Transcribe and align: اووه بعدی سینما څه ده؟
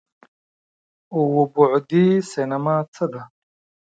اووه 1.13 1.45
بعدی 1.53 2.05
سینما 2.31 2.75
څه 2.93 3.05
ده؟ 3.11 3.21